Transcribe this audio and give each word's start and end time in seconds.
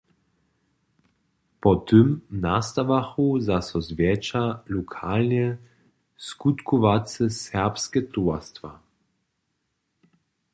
Po 1.61 1.75
tym 1.89 2.07
nastawachu 2.45 3.25
zaso 3.47 3.79
zwjetša 3.89 4.43
lokalnje 4.77 5.45
skutkowace 6.29 7.25
serbske 7.43 7.99
towarstwa. 8.17 8.69